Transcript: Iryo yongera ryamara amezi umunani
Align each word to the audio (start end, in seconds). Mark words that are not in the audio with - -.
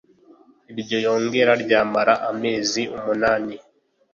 Iryo 0.71 0.97
yongera 1.05 1.51
ryamara 1.63 2.13
amezi 2.29 2.81
umunani 2.97 3.55